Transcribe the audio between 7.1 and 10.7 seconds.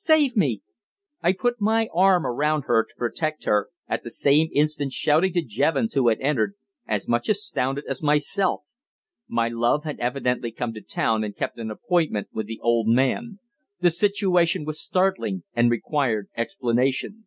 astounded as myself. My love had evidently